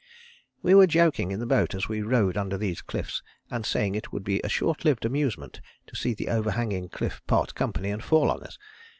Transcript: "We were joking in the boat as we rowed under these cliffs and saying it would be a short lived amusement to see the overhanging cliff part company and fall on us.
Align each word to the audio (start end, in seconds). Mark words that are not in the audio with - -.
"We 0.63 0.73
were 0.73 0.87
joking 0.87 1.29
in 1.29 1.39
the 1.39 1.45
boat 1.45 1.75
as 1.75 1.87
we 1.87 2.01
rowed 2.01 2.35
under 2.35 2.57
these 2.57 2.81
cliffs 2.81 3.21
and 3.51 3.63
saying 3.63 3.93
it 3.93 4.11
would 4.11 4.23
be 4.23 4.41
a 4.43 4.49
short 4.49 4.83
lived 4.83 5.05
amusement 5.05 5.61
to 5.85 5.95
see 5.95 6.15
the 6.15 6.29
overhanging 6.29 6.89
cliff 6.89 7.21
part 7.27 7.53
company 7.53 7.91
and 7.91 8.03
fall 8.03 8.31
on 8.31 8.41
us. 8.41 8.57